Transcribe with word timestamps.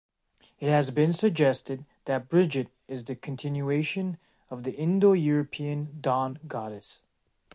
It 0.59 0.67
has 0.71 0.89
been 0.89 1.13
suggested 1.13 1.85
that 2.05 2.27
Brigid 2.27 2.71
is 2.87 3.07
a 3.07 3.15
continuation 3.15 4.17
of 4.49 4.63
the 4.63 4.73
Indo-European 4.73 5.99
dawn 6.01 6.39
goddess. 6.47 7.03